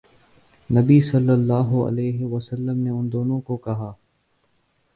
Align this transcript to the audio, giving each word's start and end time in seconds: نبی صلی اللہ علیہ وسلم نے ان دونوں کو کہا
نبی 0.69 0.99
صلی 1.01 1.29
اللہ 1.29 1.73
علیہ 1.79 2.25
وسلم 2.25 2.79
نے 2.79 2.89
ان 2.89 3.11
دونوں 3.11 3.39
کو 3.41 3.57
کہا 3.59 3.91